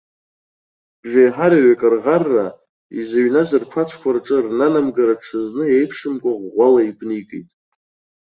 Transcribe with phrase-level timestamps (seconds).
[1.01, 2.47] Бжеиҳараҩык рӷарра,
[2.99, 7.49] изыҩназ рқәацәқәа рҿы рнанамгара ҽазны еиԥшымкәа ӷәӷәала игәнигеит.